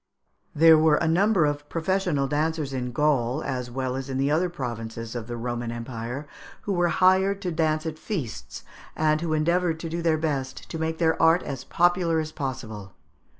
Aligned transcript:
There 0.55 0.79
were 0.79 0.95
a 0.95 1.07
number 1.07 1.45
of 1.45 1.69
professional 1.69 2.27
dancers 2.27 2.73
in 2.73 2.91
Gaul, 2.91 3.43
as 3.43 3.69
well 3.69 3.95
as 3.95 4.09
in 4.09 4.17
the 4.17 4.31
other 4.31 4.49
provinces 4.49 5.13
of 5.13 5.27
the 5.27 5.37
Roman 5.37 5.71
Empire, 5.71 6.27
who 6.63 6.73
were 6.73 6.87
hired 6.87 7.39
to 7.43 7.51
dance 7.51 7.85
at 7.85 7.99
feasts, 7.99 8.63
and 8.95 9.21
who 9.21 9.33
endeavoured 9.33 9.79
to 9.81 9.89
do 9.89 10.01
their 10.01 10.17
best 10.17 10.67
to 10.71 10.79
make 10.79 10.97
their 10.97 11.21
art 11.21 11.43
as 11.43 11.63
popular 11.63 12.19
as 12.19 12.31
possible. 12.31 12.93